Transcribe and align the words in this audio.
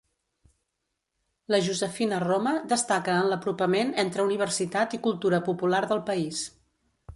La 1.53 1.59
Josefina 1.65 2.21
Roma 2.23 2.53
destaca 2.71 3.19
en 3.25 3.29
l'apropament 3.33 3.95
entre 4.07 4.27
universitat 4.31 4.99
i 4.99 5.03
cultura 5.07 5.43
popular 5.53 5.85
del 5.95 6.05
país. 6.11 6.45